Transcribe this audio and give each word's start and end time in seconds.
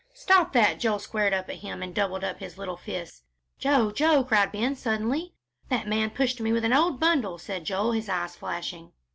"Stop 0.15 0.53
that!" 0.53 0.79
Joel 0.79 0.97
squared 0.97 1.31
up 1.31 1.47
at 1.47 1.57
him 1.57 1.83
and 1.83 1.93
doubled 1.93 2.23
up 2.23 2.39
his 2.39 2.57
little 2.57 2.75
fist. 2.75 3.23
"Joe, 3.59 3.91
Joe!" 3.91 4.23
cried 4.23 4.51
Ben, 4.51 4.75
suddenly. 4.75 5.35
"That 5.69 5.87
man 5.87 6.09
pushed 6.09 6.41
me 6.41 6.51
with 6.51 6.65
an 6.65 6.73
old 6.73 6.99
bundle," 6.99 7.37
said 7.37 7.65
Joel, 7.65 7.91
his 7.91 8.09
eyes 8.09 8.35
flashing. 8.35 8.93